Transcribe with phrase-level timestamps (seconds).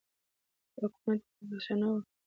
[0.77, 1.99] دا کومه طبیعي پروسه نه وه.